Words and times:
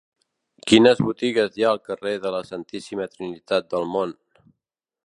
Quines 0.71 1.01
botigues 1.09 1.53
hi 1.59 1.65
ha 1.65 1.69
al 1.75 1.81
carrer 1.91 2.15
de 2.25 2.33
la 2.37 2.41
Santíssima 2.53 3.09
Trinitat 3.13 3.71
del 3.77 3.89
Mont? 3.97 4.19